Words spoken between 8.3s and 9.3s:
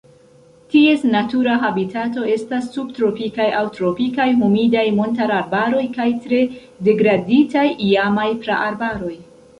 praarbaroj.